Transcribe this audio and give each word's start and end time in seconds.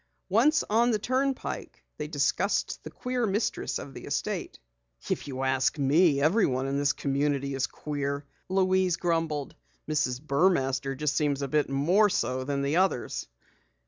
Once 0.29 0.63
on 0.67 0.89
the 0.89 0.97
turnpike, 0.97 1.83
they 1.99 2.07
discussed 2.07 2.83
the 2.83 2.89
queer 2.89 3.27
mistress 3.27 3.77
of 3.77 3.93
the 3.93 4.05
estate. 4.05 4.57
"If 5.07 5.27
you 5.27 5.43
ask 5.43 5.77
me, 5.77 6.19
everyone 6.19 6.65
in 6.65 6.79
this 6.79 6.91
community 6.91 7.53
is 7.53 7.67
queer," 7.67 8.25
Louise 8.49 8.95
grumbled. 8.97 9.53
"Mrs. 9.87 10.19
Burmaster 10.19 10.95
just 10.97 11.15
seems 11.15 11.43
a 11.43 11.47
bit 11.47 11.69
more 11.69 12.09
so 12.09 12.43
than 12.43 12.63
the 12.63 12.77
others." 12.77 13.27